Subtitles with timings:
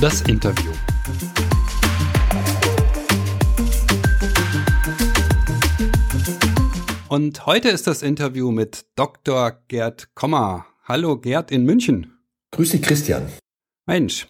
[0.00, 0.70] Das Interview.
[7.08, 9.58] Und heute ist das Interview mit Dr.
[9.66, 10.66] Gerd Kommer.
[10.84, 12.16] Hallo Gerd in München.
[12.52, 13.26] Grüß dich, Christian.
[13.86, 14.28] Mensch,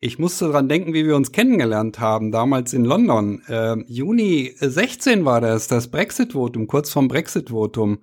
[0.00, 3.40] ich musste dran denken, wie wir uns kennengelernt haben, damals in London.
[3.48, 8.00] Äh, Juni 16 war das, das Brexit-Votum, kurz vorm Brexit-Votum.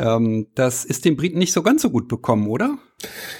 [0.00, 2.78] Ähm, das ist den Briten nicht so ganz so gut bekommen, oder?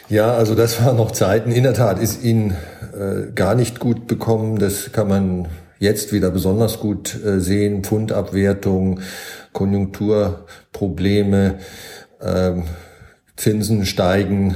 [0.09, 1.51] Ja, also das waren noch Zeiten.
[1.51, 2.57] In der Tat ist ihnen
[2.95, 4.59] äh, gar nicht gut bekommen.
[4.59, 7.83] Das kann man jetzt wieder besonders gut äh, sehen.
[7.83, 9.01] Pfundabwertung,
[9.53, 11.59] Konjunkturprobleme,
[12.21, 12.53] äh,
[13.37, 14.55] Zinsen steigen,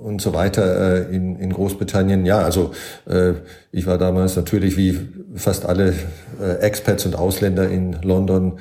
[0.00, 2.24] und so weiter äh, in, in Großbritannien.
[2.24, 2.72] Ja, also
[3.06, 3.34] äh,
[3.70, 4.98] ich war damals natürlich wie
[5.34, 5.94] fast alle
[6.40, 8.58] äh, Expats und Ausländer in London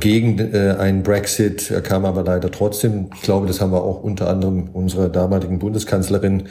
[0.00, 3.10] gegen äh, einen Brexit, er kam aber leider trotzdem.
[3.14, 6.48] Ich glaube, das haben wir auch unter anderem unserer damaligen Bundeskanzlerin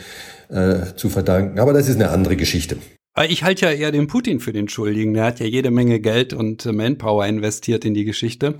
[0.49, 1.59] äh, zu verdanken.
[1.59, 2.77] Aber das ist eine andere Geschichte.
[3.25, 5.15] Ich halte ja eher den Putin für den Schuldigen.
[5.15, 8.55] Der hat ja jede Menge Geld und äh, Manpower investiert in die Geschichte.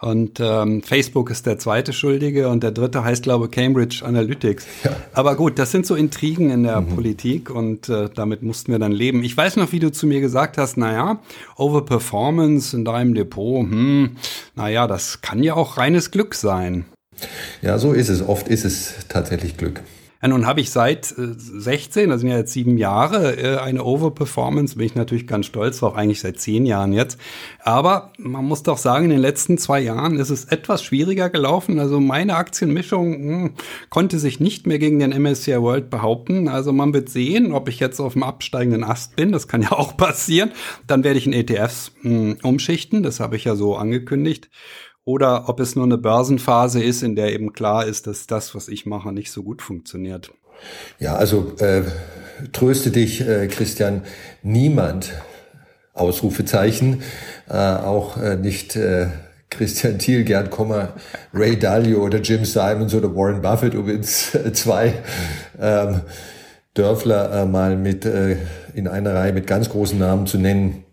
[0.00, 4.66] Und ähm, Facebook ist der zweite Schuldige und der dritte heißt, glaube ich, Cambridge Analytics.
[4.84, 4.96] Ja.
[5.12, 6.94] Aber gut, das sind so Intrigen in der mhm.
[6.94, 9.24] Politik und äh, damit mussten wir dann leben.
[9.24, 11.20] Ich weiß noch, wie du zu mir gesagt hast, naja,
[11.56, 14.16] Overperformance in deinem Depot, hm,
[14.54, 16.84] naja, das kann ja auch reines Glück sein.
[17.60, 18.26] Ja, so ist es.
[18.26, 19.82] Oft ist es tatsächlich Glück.
[20.20, 23.84] Ja, nun habe ich seit 16, äh, das sind ja jetzt sieben Jahre, äh, eine
[23.84, 27.20] Overperformance, bin ich natürlich ganz stolz drauf, eigentlich seit zehn Jahren jetzt.
[27.60, 31.78] Aber man muss doch sagen, in den letzten zwei Jahren ist es etwas schwieriger gelaufen.
[31.78, 33.54] Also meine Aktienmischung mh, hm,
[33.90, 36.48] konnte sich nicht mehr gegen den MSCI World behaupten.
[36.48, 39.30] Also man wird sehen, ob ich jetzt auf dem absteigenden Ast bin.
[39.30, 40.50] Das kann ja auch passieren.
[40.88, 43.04] Dann werde ich in ETFs mh, hm, umschichten.
[43.04, 44.50] Das habe ich ja so angekündigt
[45.08, 48.68] oder ob es nur eine Börsenphase ist, in der eben klar ist, dass das, was
[48.68, 50.30] ich mache, nicht so gut funktioniert.
[50.98, 51.84] Ja, also äh,
[52.52, 54.02] tröste dich, äh, Christian,
[54.42, 55.14] niemand,
[55.94, 57.02] Ausrufezeichen,
[57.48, 59.06] äh, auch äh, nicht äh,
[59.48, 60.92] Christian Thiel, Gerd Kommer,
[61.32, 64.92] Ray Dalio oder Jim Simons oder Warren Buffett, um jetzt äh, zwei
[65.58, 66.02] ähm,
[66.74, 68.36] Dörfler äh, mal mit äh,
[68.74, 70.84] in einer Reihe mit ganz großen Namen zu nennen.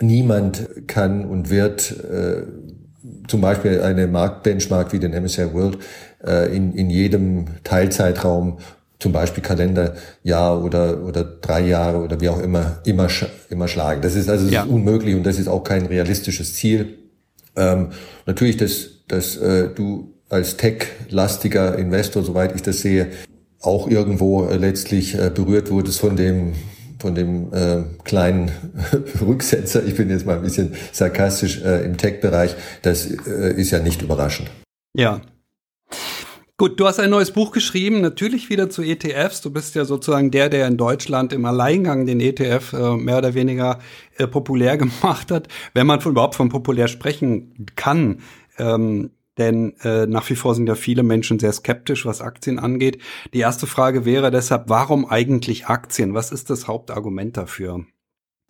[0.00, 2.44] Niemand kann und wird äh,
[3.28, 5.78] zum Beispiel eine Marktbenchmark wie den MSCI World
[6.24, 8.58] äh, in, in jedem Teilzeitraum,
[8.98, 13.08] zum Beispiel Kalenderjahr oder, oder drei Jahre oder wie auch immer, immer,
[13.48, 14.02] immer schlagen.
[14.02, 14.62] Das ist also das ja.
[14.62, 16.98] ist unmöglich und das ist auch kein realistisches Ziel.
[17.56, 17.88] Ähm,
[18.26, 23.08] natürlich, dass, dass äh, du als tech-lastiger Investor, soweit ich das sehe,
[23.60, 26.52] auch irgendwo äh, letztlich äh, berührt wurdest von dem
[27.00, 28.50] von dem äh, kleinen
[29.20, 33.80] Rücksetzer, ich bin jetzt mal ein bisschen sarkastisch äh, im Tech-Bereich, das äh, ist ja
[33.80, 34.50] nicht überraschend.
[34.96, 35.20] Ja.
[36.60, 39.40] Gut, du hast ein neues Buch geschrieben, natürlich wieder zu ETFs.
[39.40, 43.32] Du bist ja sozusagen der, der in Deutschland im Alleingang den ETF äh, mehr oder
[43.32, 43.78] weniger
[44.18, 48.20] äh, populär gemacht hat, wenn man von, überhaupt von populär sprechen kann.
[48.58, 52.98] Ähm, denn äh, nach wie vor sind ja viele Menschen sehr skeptisch, was Aktien angeht.
[53.34, 56.14] Die erste Frage wäre deshalb, warum eigentlich Aktien?
[56.14, 57.84] Was ist das Hauptargument dafür?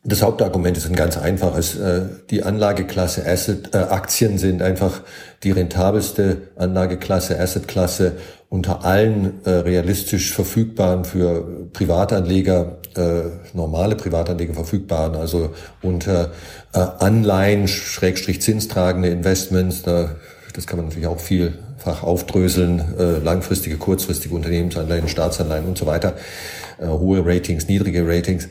[0.02, 1.78] Das Hauptargument ist ein ganz einfaches.
[1.78, 5.02] Äh, die Anlageklasse Asset, äh, Aktien sind einfach
[5.42, 8.16] die rentabelste Anlageklasse, Assetklasse
[8.48, 15.50] unter allen äh, realistisch verfügbaren für Privatanleger, äh, normale Privatanleger verfügbaren, also
[15.82, 16.32] unter
[16.72, 20.16] äh, Anleihen, Schrägstrich zinstragende Investments, da
[20.52, 26.14] das kann man natürlich auch vielfach aufdröseln, äh, langfristige, kurzfristige Unternehmensanleihen, Staatsanleihen und so weiter,
[26.78, 28.48] äh, hohe Ratings, niedrige Ratings.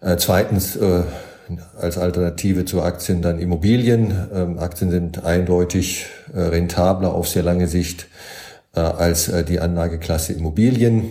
[0.00, 1.02] Äh, zweitens, äh,
[1.78, 4.28] als Alternative zu Aktien dann Immobilien.
[4.34, 8.06] Ähm, Aktien sind eindeutig äh, rentabler auf sehr lange Sicht
[8.74, 11.10] äh, als die Anlageklasse Immobilien.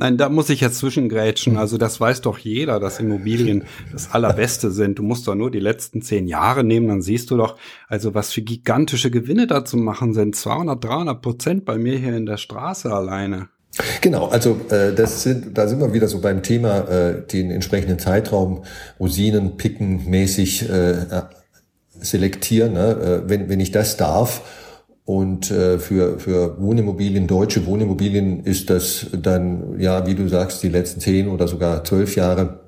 [0.00, 1.58] Nein, da muss ich jetzt zwischengrätschen.
[1.58, 4.98] Also das weiß doch jeder, dass Immobilien das Allerbeste sind.
[4.98, 7.56] Du musst doch nur die letzten zehn Jahre nehmen, dann siehst du doch,
[7.86, 10.34] also was für gigantische Gewinne da zu machen sind.
[10.34, 13.48] 200, 300 Prozent bei mir hier in der Straße alleine.
[14.00, 17.98] Genau, also äh, das sind, da sind wir wieder so beim Thema, äh, den entsprechenden
[17.98, 18.64] Zeitraum
[18.98, 20.94] Rosinen picken mäßig äh,
[22.00, 22.72] selektieren.
[22.72, 23.22] Ne?
[23.26, 24.40] Äh, wenn, wenn ich das darf
[25.04, 30.68] und äh, für, für Wohnimmobilien, deutsche Wohnimmobilien ist das dann, ja, wie du sagst, die
[30.68, 32.60] letzten zehn oder sogar zwölf Jahre.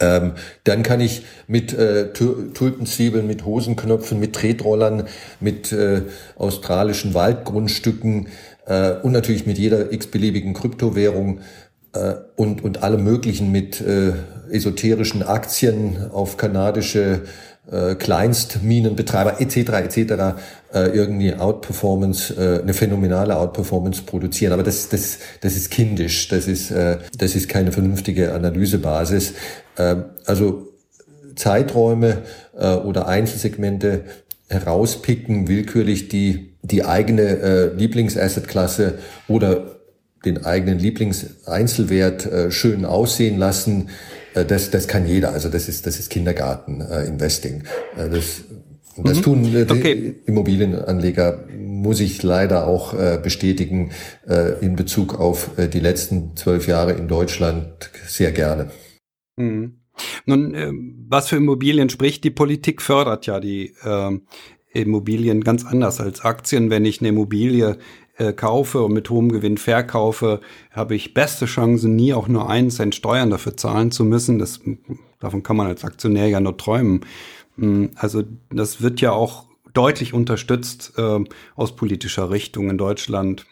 [0.00, 0.32] Ähm,
[0.64, 5.04] dann kann ich mit äh, Tulpenzwiebeln, mit Hosenknöpfen, mit Tretrollern,
[5.40, 6.02] mit äh,
[6.36, 8.28] australischen Waldgrundstücken
[8.66, 11.40] äh, und natürlich mit jeder x-beliebigen Kryptowährung
[11.92, 14.12] äh, und, und allem möglichen mit äh,
[14.50, 17.22] esoterischen Aktien auf kanadische
[17.70, 19.56] äh, Kleinstminenbetreiber etc.
[19.56, 19.98] etc.
[20.72, 24.52] Äh, irgendwie Outperformance, äh, eine phänomenale Outperformance produzieren.
[24.52, 29.34] Aber das, das, das ist kindisch, das ist, äh, das ist keine vernünftige Analysebasis.
[29.76, 29.96] Äh,
[30.26, 30.68] also
[31.36, 32.18] Zeiträume
[32.56, 34.04] äh, oder Einzelsegmente
[34.48, 38.98] herauspicken, willkürlich die, die eigene äh, Lieblingsassetklasse
[39.28, 39.76] oder
[40.24, 43.88] den eigenen Lieblingseinzelwert äh, schön aussehen lassen,
[44.34, 45.32] das, das kann jeder.
[45.32, 47.64] Also das ist, das ist Kindergarten-Investing.
[47.96, 48.44] Äh, das,
[48.96, 49.22] das mhm.
[49.22, 50.14] tun äh, okay.
[50.26, 53.90] Immobilienanleger, muss ich leider auch äh, bestätigen,
[54.28, 58.70] äh, in Bezug auf äh, die letzten zwölf Jahre in Deutschland sehr gerne.
[59.36, 59.76] Mhm.
[60.26, 60.72] Nun, äh,
[61.08, 64.18] was für Immobilien spricht, die Politik fördert ja die äh,
[64.72, 66.70] Immobilien ganz anders als Aktien.
[66.70, 67.78] Wenn ich eine Immobilie
[68.20, 70.40] äh, kaufe und mit hohem Gewinn verkaufe,
[70.70, 74.38] habe ich beste Chancen, nie auch nur einen Cent Steuern dafür zahlen zu müssen.
[74.38, 74.60] Das,
[75.20, 77.00] davon kann man als Aktionär ja nur träumen.
[77.56, 78.22] Hm, also
[78.52, 81.24] das wird ja auch deutlich unterstützt äh,
[81.56, 83.46] aus politischer Richtung in Deutschland.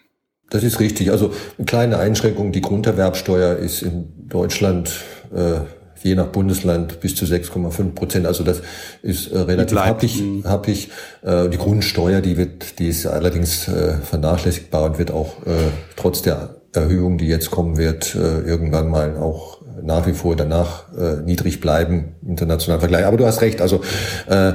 [0.50, 1.10] Das ist richtig.
[1.10, 5.02] Also eine kleine Einschränkung, die Grunderwerbsteuer ist in Deutschland
[5.34, 5.60] äh,
[6.02, 8.26] je nach Bundesland bis zu 6,5 Prozent.
[8.26, 8.62] Also das
[9.02, 10.22] ist äh, relativ happig.
[10.22, 10.44] Mhm.
[10.44, 10.90] happig.
[11.22, 16.22] Äh, die Grundsteuer, die wird, die ist allerdings äh, vernachlässigbar und wird auch äh, trotz
[16.22, 21.22] der Erhöhung, die jetzt kommen wird, äh, irgendwann mal auch nach wie vor danach äh,
[21.22, 23.04] niedrig bleiben, international Vergleich.
[23.04, 23.80] Aber du hast recht, also
[24.26, 24.52] äh,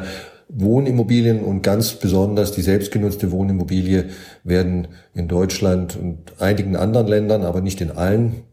[0.49, 4.05] Wohnimmobilien und ganz besonders die selbstgenutzte Wohnimmobilie
[4.43, 8.43] werden in Deutschland und einigen anderen Ländern, aber nicht in allen,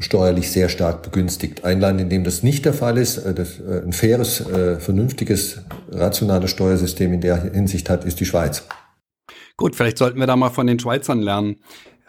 [0.00, 1.64] steuerlich sehr stark begünstigt.
[1.64, 4.78] Ein Land, in dem das nicht der Fall ist, äh, das äh, ein faires, äh,
[4.78, 8.66] vernünftiges, rationales Steuersystem in der Hinsicht hat, ist die Schweiz.
[9.56, 11.56] Gut, vielleicht sollten wir da mal von den Schweizern lernen.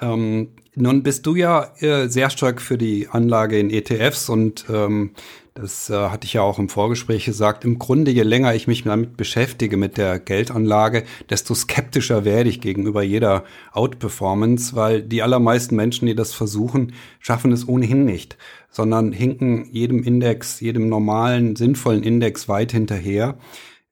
[0.02, 5.12] Ähm, nun bist du ja äh, sehr stark für die Anlage in ETFs und ähm,
[5.60, 7.66] das äh, hatte ich ja auch im Vorgespräch gesagt.
[7.66, 12.62] Im Grunde, je länger ich mich damit beschäftige, mit der Geldanlage, desto skeptischer werde ich
[12.62, 13.44] gegenüber jeder
[13.74, 18.38] Outperformance, weil die allermeisten Menschen, die das versuchen, schaffen es ohnehin nicht,
[18.70, 23.38] sondern hinken jedem Index, jedem normalen, sinnvollen Index weit hinterher.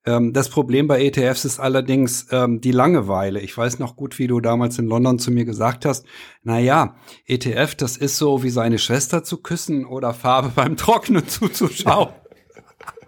[0.05, 3.39] Ähm, das Problem bei ETFs ist allerdings ähm, die Langeweile.
[3.39, 6.05] Ich weiß noch gut, wie du damals in London zu mir gesagt hast,
[6.43, 11.27] na ja, ETF, das ist so wie seine Schwester zu küssen oder Farbe beim Trocknen
[11.27, 12.09] zuzuschauen.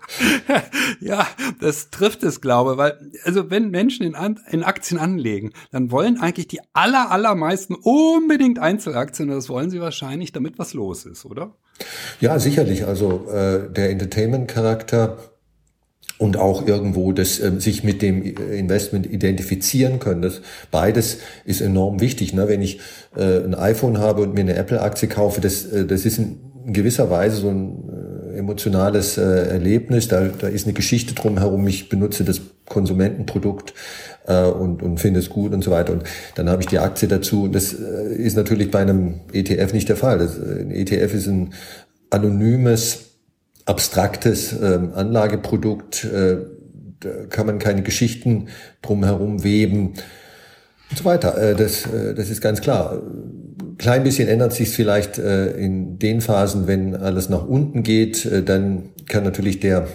[1.01, 1.27] ja,
[1.59, 4.15] das trifft es, glaube, ich, weil, also wenn Menschen in,
[4.49, 9.81] in Aktien anlegen, dann wollen eigentlich die aller, allermeisten unbedingt Einzelaktien und das wollen sie
[9.81, 11.55] wahrscheinlich, damit was los ist, oder?
[12.21, 12.85] Ja, sicherlich.
[12.85, 15.17] Also äh, der Entertainment-Charakter
[16.17, 20.21] und auch irgendwo das äh, sich mit dem Investment identifizieren können.
[20.21, 20.41] Das
[20.71, 22.33] beides ist enorm wichtig.
[22.33, 22.47] Ne?
[22.47, 22.79] Wenn ich
[23.15, 26.37] äh, ein iPhone habe und mir eine Apple-Aktie kaufe, das, äh, das ist in
[26.73, 30.07] gewisser Weise so ein äh, emotionales äh, Erlebnis.
[30.07, 31.67] Da, da ist eine Geschichte drumherum.
[31.67, 33.73] Ich benutze das Konsumentenprodukt
[34.25, 35.93] äh, und, und finde es gut und so weiter.
[35.93, 36.03] Und
[36.35, 37.47] dann habe ich die Aktie dazu.
[37.47, 40.17] Das äh, ist natürlich bei einem ETF nicht der Fall.
[40.17, 41.53] Das, äh, ein ETF ist ein
[42.09, 43.06] anonymes
[43.67, 46.37] abstraktes äh, Anlageprodukt, äh,
[46.99, 48.47] da kann man keine Geschichten
[48.81, 49.93] drumherum weben
[50.89, 51.37] und so weiter.
[51.37, 53.01] Äh, das, äh, das ist ganz klar.
[53.77, 58.41] Klein bisschen ändert sich vielleicht äh, in den Phasen, wenn alles nach unten geht, äh,
[58.41, 59.87] dann kann natürlich der,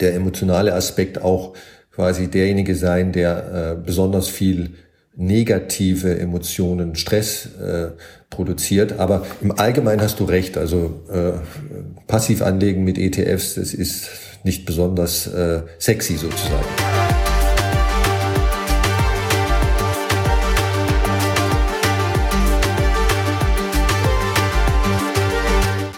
[0.00, 1.54] der emotionale Aspekt auch
[1.92, 4.74] quasi derjenige sein, der äh, besonders viel
[5.16, 7.92] negative Emotionen, Stress äh,
[8.30, 8.98] produziert.
[8.98, 10.58] Aber im Allgemeinen hast du recht.
[10.58, 11.32] Also äh,
[12.06, 14.10] passiv anlegen mit ETFs, das ist
[14.44, 16.64] nicht besonders äh, sexy sozusagen.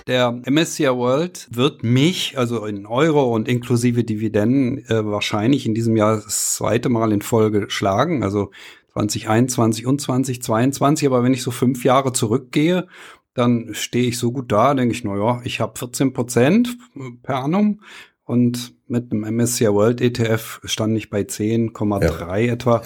[0.07, 5.99] Der MSCI World wird mich, also in Euro und inklusive Dividenden, äh, wahrscheinlich in diesem
[5.99, 8.23] Jahr das zweite Mal in Folge schlagen.
[8.23, 8.51] Also
[8.99, 11.07] 2021 und 2022.
[11.07, 12.87] Aber wenn ich so fünf Jahre zurückgehe,
[13.35, 16.77] dann stehe ich so gut da, denke ich, naja, ich habe 14 Prozent
[17.23, 17.81] per annum
[18.25, 22.53] und mit einem MSCI World ETF stand ich bei 10,3 ja.
[22.53, 22.83] etwa.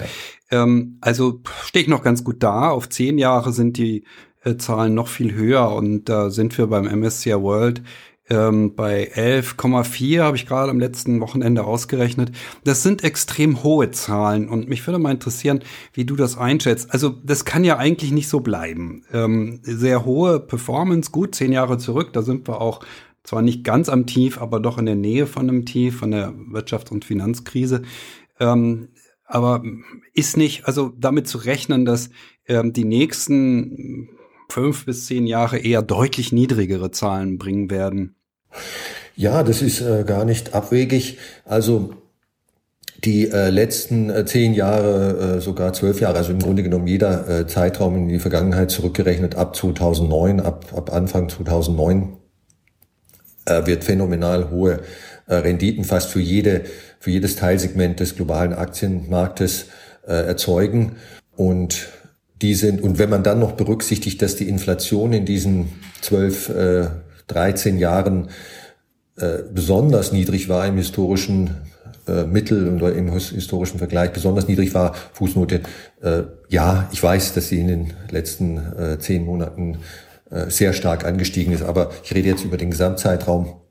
[0.51, 0.63] Ja.
[0.63, 2.69] Ähm, also stehe ich noch ganz gut da.
[2.69, 4.03] Auf zehn Jahre sind die
[4.43, 7.81] äh, Zahlen noch viel höher und da sind wir beim MSCI World
[8.29, 12.31] ähm, bei 11,4 habe ich gerade am letzten Wochenende ausgerechnet.
[12.63, 15.61] Das sind extrem hohe Zahlen und mich würde mal interessieren,
[15.93, 16.91] wie du das einschätzt.
[16.91, 19.03] Also das kann ja eigentlich nicht so bleiben.
[19.11, 22.81] Ähm, sehr hohe Performance, gut, zehn Jahre zurück, da sind wir auch
[23.23, 26.29] zwar nicht ganz am Tief, aber doch in der Nähe von einem Tief, von der
[26.31, 27.83] Wirtschafts- und Finanzkrise.
[28.39, 28.89] Ähm,
[29.25, 29.63] aber
[30.13, 32.09] ist nicht, also damit zu rechnen, dass
[32.47, 34.09] ähm, die nächsten
[34.53, 38.15] fünf bis zehn Jahre eher deutlich niedrigere Zahlen bringen werden.
[39.15, 41.17] Ja, das ist äh, gar nicht abwegig.
[41.43, 41.95] Also
[43.03, 47.27] die äh, letzten äh, zehn Jahre, äh, sogar zwölf Jahre, also im Grunde genommen jeder
[47.27, 52.17] äh, Zeitraum in die Vergangenheit zurückgerechnet ab 2009, ab, ab Anfang 2009
[53.45, 54.81] äh, wird phänomenal hohe
[55.27, 56.63] äh, Renditen fast für jede
[56.99, 59.65] für jedes Teilsegment des globalen Aktienmarktes
[60.07, 60.93] äh, erzeugen
[61.35, 61.89] und
[62.41, 65.69] die sind und wenn man dann noch berücksichtigt, dass die Inflation in diesen
[66.01, 66.87] zwölf, äh,
[67.27, 68.29] 13 Jahren
[69.17, 71.51] äh, besonders niedrig war im historischen
[72.07, 75.61] äh, Mittel oder im historischen Vergleich besonders niedrig war, Fußnote,
[76.01, 79.77] äh, ja, ich weiß, dass sie in den letzten äh, zehn Monaten
[80.29, 83.61] äh, sehr stark angestiegen ist, aber ich rede jetzt über den Gesamtzeitraum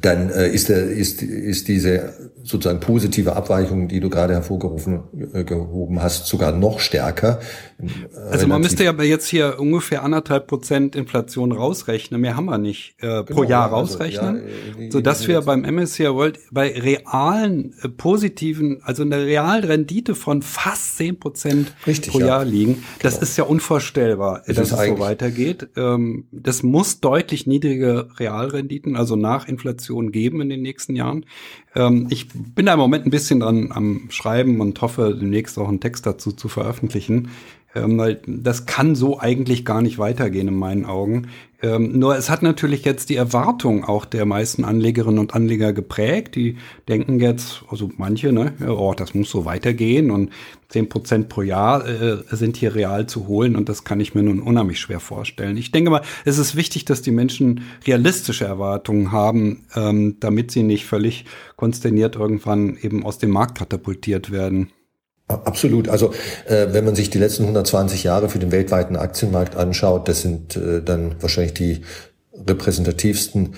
[0.00, 2.12] dann äh, ist, der, ist, ist diese
[2.44, 5.00] sozusagen positive Abweichung, die du gerade hervorgerufen
[5.32, 7.40] äh, gehoben hast, sogar noch stärker.
[7.78, 12.20] Äh, also man müsste ja jetzt hier ungefähr anderthalb Prozent Inflation rausrechnen.
[12.20, 15.42] Mehr haben wir nicht äh, pro genau, Jahr also, rausrechnen, also, ja, so dass wir
[15.42, 21.72] beim MSCI World bei realen äh, positiven, also eine Realrendite von fast zehn Prozent
[22.06, 22.26] pro ja.
[22.26, 22.84] Jahr liegen.
[23.02, 23.22] Das genau.
[23.22, 25.68] ist ja unvorstellbar, das dass es so weitergeht.
[25.76, 31.24] Ähm, das muss deutlich niedrige Realrenditen, also nach Inflation Inflation geben in den nächsten Jahren.
[31.74, 35.68] Ähm, ich bin da im Moment ein bisschen dran am Schreiben und hoffe, demnächst auch
[35.68, 37.30] einen Text dazu zu veröffentlichen.
[37.74, 41.28] Ähm, weil das kann so eigentlich gar nicht weitergehen in meinen Augen.
[41.62, 46.34] Ähm, nur es hat natürlich jetzt die Erwartung auch der meisten Anlegerinnen und Anleger geprägt.
[46.34, 46.56] Die
[46.88, 50.30] denken jetzt, also manche, ne, oh, das muss so weitergehen und
[50.68, 54.22] zehn Prozent pro Jahr äh, sind hier real zu holen und das kann ich mir
[54.22, 55.56] nun unheimlich schwer vorstellen.
[55.56, 60.62] Ich denke mal, es ist wichtig, dass die Menschen realistische Erwartungen haben, ähm, damit sie
[60.62, 61.24] nicht völlig
[61.56, 64.70] konsterniert irgendwann eben aus dem Markt katapultiert werden.
[65.30, 65.88] Absolut.
[65.88, 66.12] Also
[66.46, 70.56] äh, wenn man sich die letzten 120 Jahre für den weltweiten Aktienmarkt anschaut, das sind
[70.56, 71.82] äh, dann wahrscheinlich die
[72.48, 73.54] repräsentativsten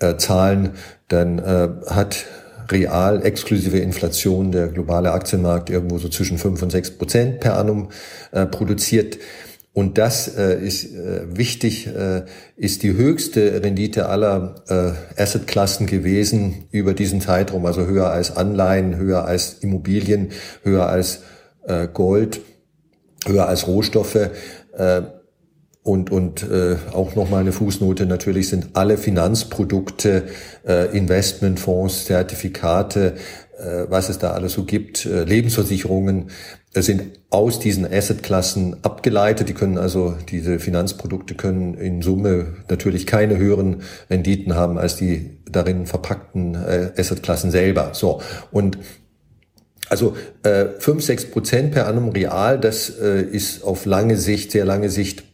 [0.00, 0.70] äh, Zahlen,
[1.08, 2.26] dann äh, hat
[2.70, 7.88] real exklusive Inflation der globale Aktienmarkt irgendwo so zwischen 5 und 6 Prozent per annum
[8.32, 9.18] äh, produziert.
[9.76, 12.22] Und das äh, ist äh, wichtig, äh,
[12.56, 18.96] ist die höchste Rendite aller äh, Assetklassen gewesen über diesen Zeitraum, also höher als Anleihen,
[18.96, 20.30] höher als Immobilien,
[20.62, 21.24] höher als
[21.66, 22.40] äh, Gold,
[23.26, 24.30] höher als Rohstoffe.
[24.78, 25.02] Äh,
[25.82, 30.24] und, und äh, auch nochmal eine Fußnote, natürlich sind alle Finanzprodukte,
[30.66, 33.14] äh, Investmentfonds, Zertifikate,
[33.88, 36.30] was es da alles so gibt, äh, Lebensversicherungen,
[36.74, 39.48] sind aus diesen Assetklassen abgeleitet.
[39.48, 45.38] Die können also, diese Finanzprodukte können in Summe natürlich keine höheren Renditen haben als die
[45.50, 47.90] darin verpackten äh, Assetklassen selber.
[47.94, 48.20] So.
[48.50, 48.78] Und
[49.88, 54.64] also äh, 5, 6 Prozent per annum real, das äh, ist auf lange Sicht, sehr
[54.64, 55.24] lange Sicht,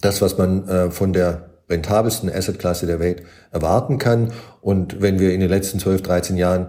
[0.00, 4.32] das, was man äh, von der rentabelsten Assetklasse der Welt erwarten kann.
[4.60, 6.68] Und wenn wir in den letzten 12, 13 Jahren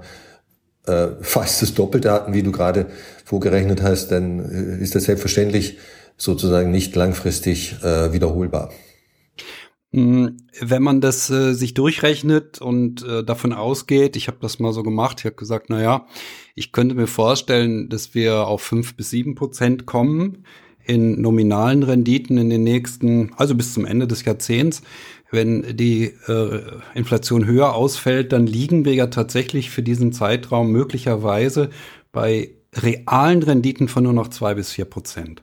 [0.87, 2.87] äh, fast das Doppelte hatten, wie du gerade
[3.23, 5.77] vorgerechnet hast, dann äh, ist das selbstverständlich
[6.17, 8.71] sozusagen nicht langfristig äh, wiederholbar.
[9.91, 10.27] Mm,
[10.59, 14.83] wenn man das äh, sich durchrechnet und äh, davon ausgeht, ich habe das mal so
[14.83, 16.05] gemacht, ich habe gesagt, na ja,
[16.53, 20.45] ich könnte mir vorstellen, dass wir auf fünf bis sieben Prozent kommen
[20.85, 24.81] in nominalen Renditen in den nächsten, also bis zum Ende des Jahrzehnts.
[25.31, 26.61] Wenn die äh,
[26.93, 31.69] Inflation höher ausfällt, dann liegen wir ja tatsächlich für diesen Zeitraum möglicherweise
[32.11, 35.41] bei realen Renditen von nur noch zwei bis vier Prozent.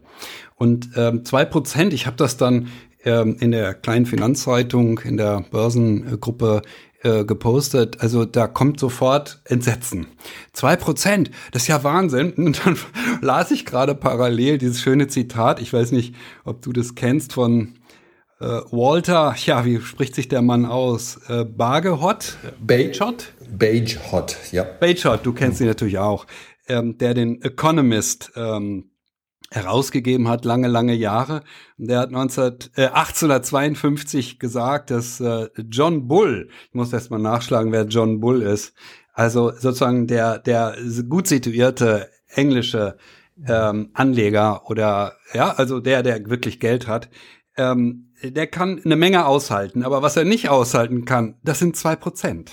[0.56, 2.68] Und ähm, zwei Prozent, ich habe das dann
[3.04, 6.62] ähm, in der kleinen Finanzzeitung, in der Börsengruppe
[7.02, 8.00] äh, gepostet.
[8.00, 10.06] Also da kommt sofort Entsetzen.
[10.52, 12.32] Zwei Prozent, das ist ja Wahnsinn.
[12.36, 12.78] Und dann
[13.20, 15.60] las ich gerade parallel dieses schöne Zitat.
[15.60, 17.74] Ich weiß nicht, ob du das kennst von
[18.40, 19.34] äh, Walter.
[19.44, 21.20] Ja, wie spricht sich der Mann aus?
[21.28, 22.36] Äh, Bagehot?
[22.60, 23.32] Bagehot?
[23.50, 24.62] Bagehot, ja.
[24.62, 26.26] Bagehot, du kennst ihn natürlich auch.
[26.68, 28.91] Ähm, der den Economist ähm,
[29.52, 31.42] herausgegeben hat, lange, lange Jahre.
[31.76, 37.72] Der hat 19, äh, 1852 gesagt, dass äh, John Bull, ich muss erst mal nachschlagen,
[37.72, 38.74] wer John Bull ist,
[39.12, 40.76] also sozusagen der, der
[41.08, 42.96] gut situierte englische
[43.46, 47.10] ähm, Anleger oder ja, also der, der wirklich Geld hat,
[47.56, 51.96] ähm, der kann eine Menge aushalten, aber was er nicht aushalten kann, das sind zwei
[51.96, 52.52] Prozent.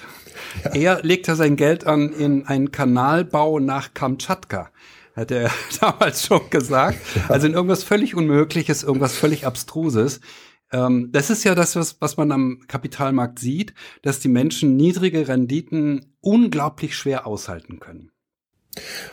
[0.63, 0.71] Ja.
[0.71, 4.71] Er legt ja sein Geld an in einen Kanalbau nach Kamtschatka
[5.15, 5.51] hat er
[5.81, 6.99] damals schon gesagt.
[7.27, 10.19] Also in irgendwas völlig Unmögliches, irgendwas völlig Abstruses.
[10.71, 15.27] Ähm, das ist ja das, was, was man am Kapitalmarkt sieht, dass die Menschen niedrige
[15.27, 18.11] Renditen unglaublich schwer aushalten können.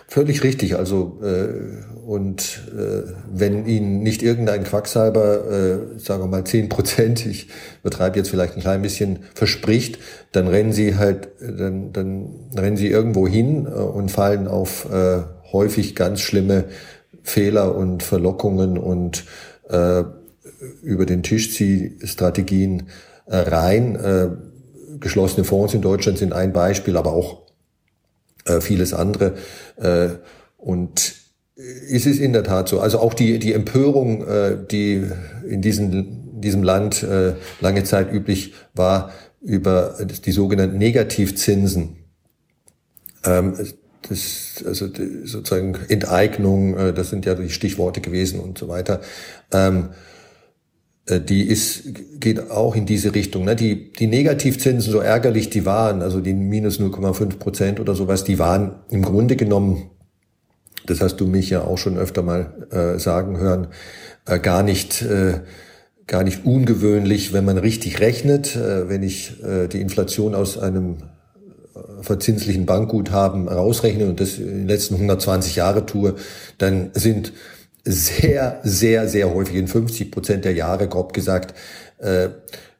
[0.07, 0.76] Völlig richtig.
[0.76, 7.25] Also äh, und äh, wenn Ihnen nicht irgendein Quacksalber, äh, sagen wir mal zehn Prozent,
[7.26, 7.49] ich
[7.83, 9.99] betreibe jetzt vielleicht ein klein bisschen, verspricht,
[10.33, 15.23] dann rennen Sie halt, dann, dann rennen Sie irgendwo hin äh, und fallen auf äh,
[15.53, 16.65] häufig ganz schlimme
[17.23, 19.25] Fehler und Verlockungen und
[19.69, 20.05] äh,
[20.83, 22.88] über den Tischziehstrategien
[23.26, 23.97] äh, rein.
[23.97, 24.29] Äh,
[25.00, 27.43] geschlossene Fonds in Deutschland sind ein Beispiel, aber auch
[28.45, 29.35] äh, vieles andere.
[29.76, 30.09] Äh,
[30.57, 31.15] und
[31.57, 32.81] es ist in der Tat so.
[32.81, 35.07] Also auch die, die Empörung, äh, die
[35.49, 39.11] in diesem, diesem Land äh, lange Zeit üblich war,
[39.41, 41.97] über die sogenannten Negativzinsen.
[43.25, 43.55] Ähm,
[44.09, 44.89] das, also
[45.25, 49.01] sozusagen Enteignung, äh, das sind ja die Stichworte gewesen und so weiter.
[49.53, 49.91] Ähm,
[51.07, 51.85] äh, die ist,
[52.21, 53.45] geht auch in diese Richtung.
[53.45, 53.57] Ne?
[53.57, 58.39] Die, die Negativzinsen, so ärgerlich die waren, also die minus 0,5 Prozent oder sowas, die
[58.39, 59.91] waren im Grunde genommen,
[60.87, 63.69] das hast du mich ja auch schon öfter mal äh, sagen hören,
[64.27, 65.41] äh, gar nicht, äh,
[66.07, 68.55] gar nicht ungewöhnlich, wenn man richtig rechnet.
[68.55, 69.35] Äh, wenn ich
[69.73, 70.99] die Inflation aus einem
[72.03, 76.15] verzinslichen Bankguthaben rausrechne und das in den letzten 120 Jahre tue,
[76.59, 77.33] dann sind
[77.85, 81.55] sehr, sehr, sehr häufig in 50 Prozent der Jahre, grob gesagt,
[81.99, 82.29] äh,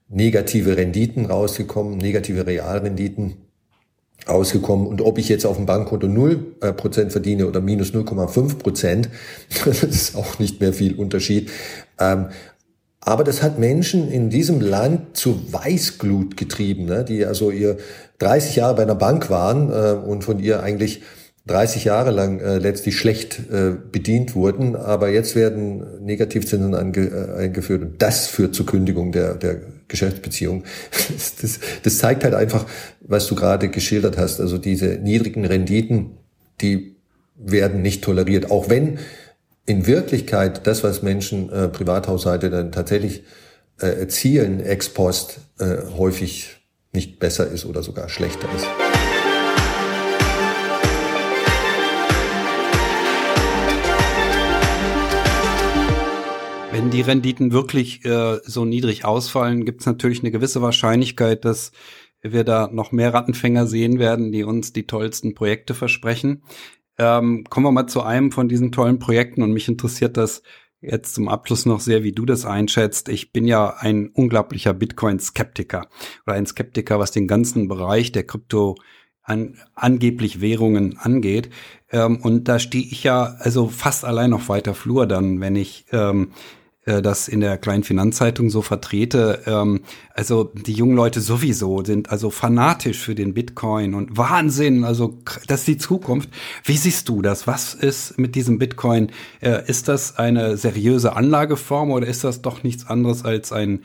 [0.09, 3.37] negative Renditen rausgekommen, negative Realrenditen
[4.29, 4.87] rausgekommen.
[4.87, 9.09] Und ob ich jetzt auf dem Bankkonto 0% äh, Prozent verdiene oder minus 0,5%, Prozent,
[9.65, 11.51] das ist auch nicht mehr viel Unterschied.
[11.99, 12.27] Ähm,
[13.01, 17.05] aber das hat Menschen in diesem Land zu Weißglut getrieben, ne?
[17.05, 17.77] die also ihr
[18.19, 21.03] 30 Jahre bei einer Bank waren äh, und von ihr eigentlich
[21.47, 27.39] 30 Jahre lang äh, letztlich schlecht äh, bedient wurden, aber jetzt werden Negativzinsen ange, äh,
[27.39, 30.65] eingeführt und das führt zur Kündigung der, der Geschäftsbeziehung.
[31.09, 32.67] Das, das, das zeigt halt einfach,
[33.01, 36.19] was du gerade geschildert hast, also diese niedrigen Renditen,
[36.61, 36.97] die
[37.37, 38.99] werden nicht toleriert, auch wenn
[39.67, 43.25] in Wirklichkeit das, was Menschen, äh, Privathaushalte dann tatsächlich
[43.81, 46.57] äh, erzielen, ex post, äh, häufig
[46.93, 48.67] nicht besser ist oder sogar schlechter ist.
[56.71, 61.73] Wenn die Renditen wirklich äh, so niedrig ausfallen, gibt es natürlich eine gewisse Wahrscheinlichkeit, dass
[62.23, 66.43] wir da noch mehr Rattenfänger sehen werden, die uns die tollsten Projekte versprechen.
[66.99, 70.43] Ähm, kommen wir mal zu einem von diesen tollen Projekten und mich interessiert das
[70.81, 73.09] jetzt zum Abschluss noch sehr, wie du das einschätzt.
[73.09, 75.89] Ich bin ja ein unglaublicher Bitcoin-Skeptiker
[76.27, 78.77] oder ein Skeptiker, was den ganzen Bereich der Krypto
[79.23, 81.51] an angeblich Währungen angeht.
[81.91, 85.87] Ähm, und da stehe ich ja also fast allein auf weiter Flur dann, wenn ich
[85.93, 86.33] ähm,
[86.87, 89.43] äh, das in der kleinen Finanzzeitung so vertrete.
[89.47, 89.81] Ähm,
[90.15, 95.61] also die jungen Leute sowieso sind also fanatisch für den Bitcoin und Wahnsinn, also das
[95.61, 96.31] ist die Zukunft.
[96.65, 97.47] Wie siehst du das?
[97.47, 99.11] Was ist mit diesem Bitcoin?
[99.41, 103.81] Äh, ist das eine seriöse Anlageform oder ist das doch nichts anderes als ein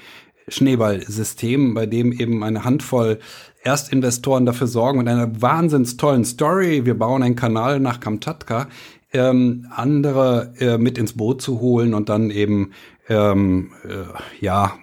[0.48, 3.20] Schneeballsystem, bei dem eben eine Handvoll
[3.64, 6.86] Erstinvestoren dafür sorgen mit einer wahnsinns tollen Story.
[6.86, 8.68] Wir bauen einen Kanal nach Kamtschatka,
[9.14, 12.72] ähm, andere äh, mit ins Boot zu holen und dann eben
[13.10, 14.74] ähm, äh, ja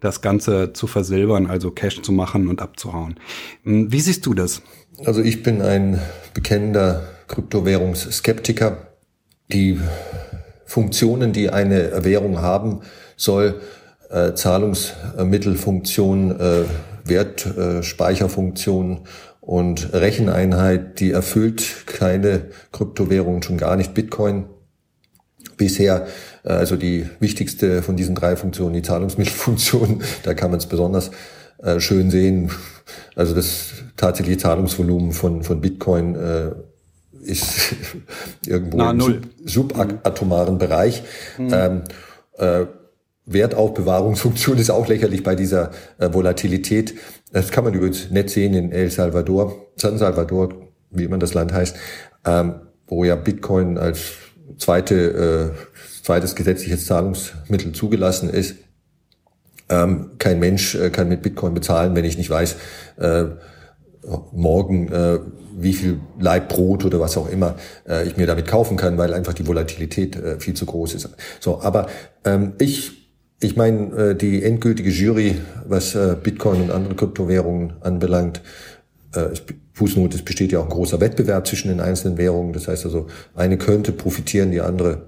[0.00, 3.18] das Ganze zu versilbern, also Cash zu machen und abzuhauen.
[3.64, 4.62] Hm, wie siehst du das?
[5.04, 6.00] Also ich bin ein
[6.32, 8.88] bekennender Kryptowährungsskeptiker.
[9.52, 9.78] Die
[10.64, 12.80] Funktionen, die eine Währung haben
[13.16, 13.60] soll,
[14.10, 16.64] äh, Zahlungsmittelfunktion, äh,
[17.04, 19.06] Wertspeicherfunktion
[19.46, 24.46] und Recheneinheit, die erfüllt keine Kryptowährung, schon gar nicht Bitcoin.
[25.56, 26.08] Bisher,
[26.42, 31.12] äh, also die wichtigste von diesen drei Funktionen, die Zahlungsmittelfunktion, da kann man es besonders
[31.58, 32.50] äh, schön sehen.
[33.14, 36.50] Also das tatsächliche Zahlungsvolumen von, von Bitcoin äh,
[37.22, 37.76] ist
[38.46, 41.04] irgendwo Na, im sub, subatomaren Bereich.
[41.38, 41.50] Mhm.
[41.52, 41.82] Ähm,
[42.36, 42.66] äh,
[43.26, 46.94] Wertaufbewahrungsfunktion ist auch lächerlich bei dieser äh, Volatilität.
[47.32, 50.54] Das kann man übrigens nett sehen in El Salvador, San Salvador,
[50.90, 51.76] wie immer das Land heißt,
[52.24, 52.54] ähm,
[52.86, 54.12] wo ja Bitcoin als
[54.58, 58.56] zweite, äh, zweites gesetzliches Zahlungsmittel zugelassen ist.
[59.68, 62.56] Ähm, kein Mensch äh, kann mit Bitcoin bezahlen, wenn ich nicht weiß,
[62.98, 63.24] äh,
[64.32, 65.18] morgen äh,
[65.56, 67.56] wie viel Leib Brot oder was auch immer
[67.88, 71.08] äh, ich mir damit kaufen kann, weil einfach die Volatilität äh, viel zu groß ist.
[71.40, 71.88] So, aber
[72.24, 72.95] ähm, ich
[73.40, 78.40] ich meine, äh, die endgültige Jury, was äh, Bitcoin und andere Kryptowährungen anbelangt,
[79.14, 79.28] äh,
[79.74, 82.54] Fußnote, es besteht ja auch ein großer Wettbewerb zwischen den einzelnen Währungen.
[82.54, 85.02] Das heißt also, eine könnte profitieren, die andere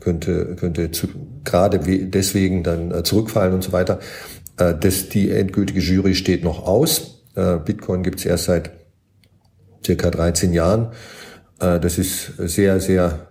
[0.00, 1.06] könnte, könnte zu,
[1.44, 4.00] gerade deswegen dann zurückfallen und so weiter.
[4.56, 7.22] Das, die endgültige Jury steht noch aus.
[7.64, 8.72] Bitcoin gibt es erst seit
[9.86, 10.90] circa 13 Jahren.
[11.58, 13.28] Das ist sehr, sehr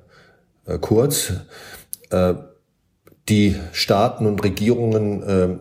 [0.80, 1.34] kurz.
[3.32, 5.58] Die Staaten und Regierungen äh,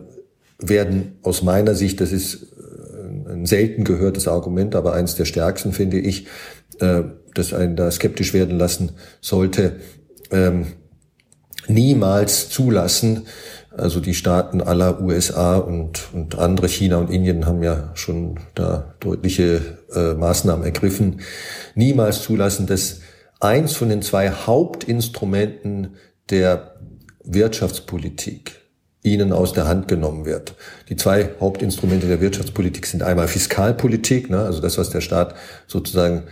[0.59, 5.71] werden aus meiner Sicht, das ist äh, ein selten gehörtes Argument, aber eins der stärksten
[5.71, 6.27] finde ich,
[6.81, 7.03] äh,
[7.33, 9.77] das einen da skeptisch werden lassen sollte,
[10.31, 10.65] ähm,
[11.69, 13.21] niemals zulassen,
[13.69, 18.95] also die Staaten aller USA und, und andere, China und Indien haben ja schon da
[18.99, 19.61] deutliche
[19.95, 21.21] äh, Maßnahmen ergriffen,
[21.75, 22.99] niemals zulassen, dass
[23.39, 25.95] eins von den zwei Hauptinstrumenten
[26.29, 26.71] der
[27.23, 28.61] Wirtschaftspolitik
[29.03, 30.55] ihnen aus der Hand genommen wird.
[30.89, 35.35] Die zwei Hauptinstrumente der Wirtschaftspolitik sind einmal Fiskalpolitik, ne, also das, was der Staat
[35.67, 36.23] sozusagen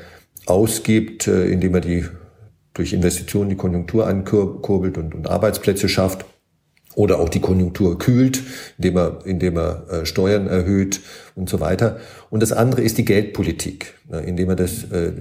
[0.45, 2.05] ausgibt, äh, indem er die
[2.73, 6.25] durch Investitionen die Konjunktur ankurbelt und, und Arbeitsplätze schafft
[6.95, 8.41] oder auch die Konjunktur kühlt,
[8.77, 11.01] indem er, indem er äh, Steuern erhöht
[11.35, 11.99] und so weiter.
[12.29, 15.13] Und das andere ist die Geldpolitik, ne, indem er das, äh,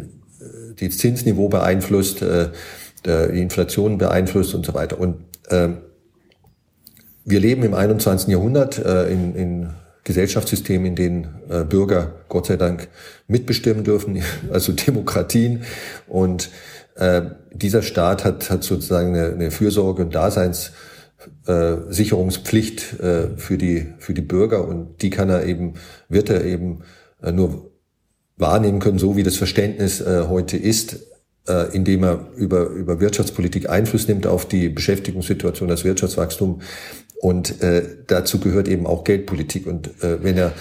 [0.78, 2.50] die Zinsniveau beeinflusst, äh,
[3.06, 5.00] die Inflation beeinflusst und so weiter.
[5.00, 5.16] Und
[7.28, 8.28] wir leben im 21.
[8.28, 9.68] Jahrhundert äh, in, in
[10.04, 12.88] Gesellschaftssystemen, in denen äh, Bürger Gott sei Dank
[13.26, 15.64] mitbestimmen dürfen, also Demokratien.
[16.06, 16.48] Und
[16.96, 17.20] äh,
[17.52, 25.02] dieser Staat hat, hat sozusagen eine, Fürsorge und Daseinssicherungspflicht für die für die Bürger und
[25.02, 25.74] die kann er eben
[26.08, 26.78] wird er eben
[27.32, 27.70] nur
[28.36, 31.06] wahrnehmen können, so wie das Verständnis heute ist,
[31.48, 36.60] äh, indem er über über Wirtschaftspolitik Einfluss nimmt auf die Beschäftigungssituation, das Wirtschaftswachstum
[37.20, 40.52] und äh, dazu gehört eben auch Geldpolitik und äh, wenn er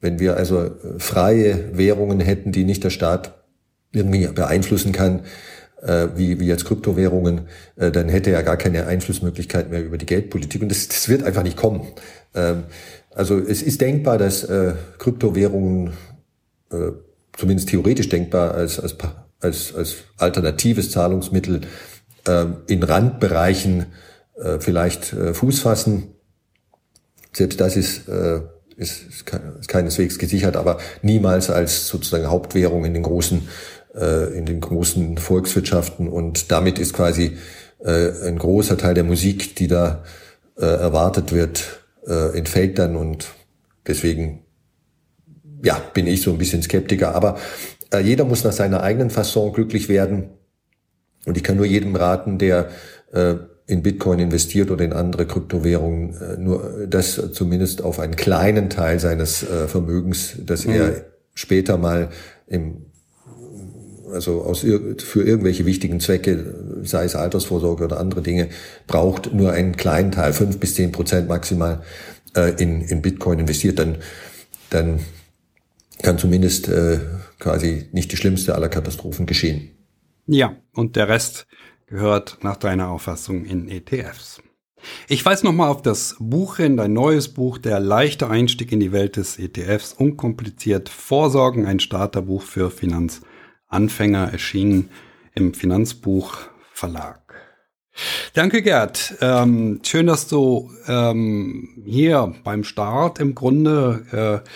[0.00, 3.34] wenn wir also freie Währungen hätten, die nicht der Staat
[3.92, 5.22] irgendwie beeinflussen kann,
[5.82, 7.42] äh, wie, wie jetzt Kryptowährungen,
[7.76, 10.62] äh, dann hätte er gar keine Einflussmöglichkeit mehr über die Geldpolitik.
[10.62, 11.86] Und das, das wird einfach nicht kommen.
[12.34, 12.64] Ähm,
[13.14, 15.92] also es ist denkbar, dass äh, Kryptowährungen,
[16.70, 16.92] äh,
[17.36, 18.96] zumindest theoretisch denkbar, als, als,
[19.40, 21.62] als, als alternatives Zahlungsmittel
[22.26, 23.86] äh, in Randbereichen
[24.36, 26.14] äh, vielleicht äh, Fuß fassen.
[27.32, 28.40] Selbst das ist, äh,
[28.76, 29.26] ist, ist
[29.68, 33.48] keineswegs gesichert, aber niemals als sozusagen Hauptwährung in den großen
[33.94, 37.36] äh, in den großen Volkswirtschaften und damit ist quasi
[37.82, 40.04] äh, ein großer Teil der Musik, die da
[40.56, 43.28] äh, erwartet wird, äh, entfällt dann und
[43.86, 44.42] deswegen
[45.62, 47.14] ja, bin ich so ein bisschen Skeptiker.
[47.14, 47.38] Aber
[47.96, 50.30] äh, jeder muss nach seiner eigenen Fasson glücklich werden.
[51.24, 52.68] Und ich kann nur jedem raten, der
[53.12, 53.34] äh,
[53.66, 59.00] in Bitcoin investiert oder in andere Kryptowährungen, äh, nur das zumindest auf einen kleinen Teil
[59.00, 60.72] seines äh, Vermögens, dass mhm.
[60.74, 61.04] er
[61.34, 62.08] später mal
[62.46, 62.86] im
[64.12, 66.54] also aus, für irgendwelche wichtigen Zwecke,
[66.84, 68.48] sei es Altersvorsorge oder andere Dinge,
[68.86, 71.82] braucht nur einen kleinen Teil, fünf bis zehn Prozent maximal,
[72.36, 73.96] äh, in, in Bitcoin investiert, dann,
[74.70, 75.00] dann
[76.02, 77.00] kann zumindest äh,
[77.38, 79.70] quasi nicht die schlimmste aller Katastrophen geschehen.
[80.26, 81.46] Ja, und der Rest
[81.86, 84.42] gehört nach deiner Auffassung in ETFs.
[85.08, 88.92] Ich weise nochmal auf das Buch hin, dein neues Buch, der leichte Einstieg in die
[88.92, 93.22] Welt des ETFs, unkompliziert Vorsorgen, ein Starterbuch für Finanz-
[93.68, 94.90] Anfänger erschienen
[95.34, 96.38] im Finanzbuch
[96.72, 97.20] Verlag.
[98.34, 99.16] Danke, Gerd.
[99.20, 104.48] Ähm, schön, dass du ähm, hier beim Start im Grunde äh,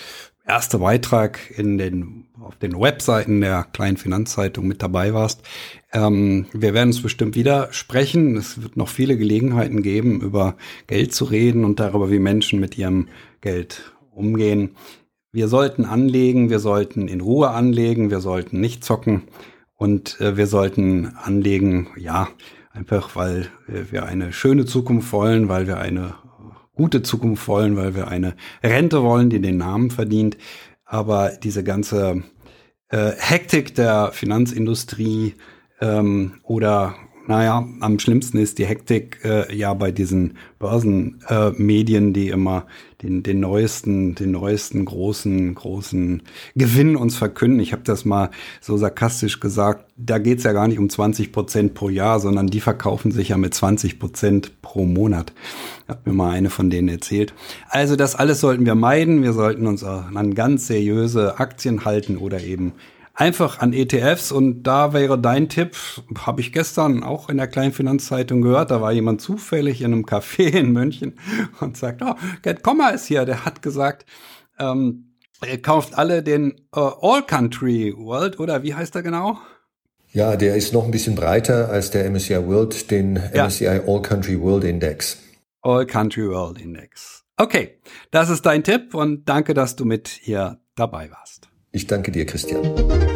[0.50, 5.42] erster Beitrag in den auf den Webseiten der kleinen Finanzzeitung mit dabei warst.
[5.92, 8.36] Ähm, wir werden uns bestimmt wieder sprechen.
[8.36, 10.56] Es wird noch viele Gelegenheiten geben, über
[10.88, 13.08] Geld zu reden und darüber, wie Menschen mit ihrem
[13.40, 14.70] Geld umgehen.
[15.30, 19.22] Wir sollten anlegen, wir sollten in Ruhe anlegen, wir sollten nicht zocken
[19.76, 22.28] und äh, wir sollten anlegen, ja,
[22.72, 26.14] einfach weil äh, wir eine schöne Zukunft wollen, weil wir eine
[26.80, 30.38] gute Zukunft wollen, weil wir eine Rente wollen, die den Namen verdient.
[30.86, 32.22] Aber diese ganze
[32.88, 35.34] äh, Hektik der Finanzindustrie
[35.82, 36.94] ähm, oder
[37.26, 42.66] naja, am schlimmsten ist die Hektik äh, ja bei diesen Börsenmedien, äh, die immer
[43.02, 46.22] den, den neuesten, den neuesten großen, großen
[46.54, 47.60] Gewinn uns verkünden.
[47.60, 51.74] Ich habe das mal so sarkastisch gesagt, da geht's ja gar nicht um 20 Prozent
[51.74, 55.32] pro Jahr, sondern die verkaufen sich ja mit 20 Prozent pro Monat.
[55.88, 57.32] Hat mir mal eine von denen erzählt.
[57.68, 59.22] Also das alles sollten wir meiden.
[59.22, 62.72] Wir sollten uns an ganz seriöse Aktien halten oder eben
[63.20, 65.76] einfach an ETFs und da wäre dein Tipp,
[66.18, 70.06] habe ich gestern auch in der kleinen Finanzzeitung gehört, da war jemand zufällig in einem
[70.06, 71.18] Café in München
[71.60, 74.06] und sagt, oh, Gerd Kommer ist hier, der hat gesagt,
[74.58, 79.38] ähm, er kauft alle den äh, All Country World oder wie heißt er genau?
[80.12, 83.46] Ja, der ist noch ein bisschen breiter als der MSCI World, den ja.
[83.46, 85.18] MSCI All Country World Index.
[85.60, 87.24] All Country World Index.
[87.36, 87.78] Okay,
[88.10, 91.48] das ist dein Tipp und danke, dass du mit hier dabei warst.
[91.72, 93.09] Ich danke dir, Christian.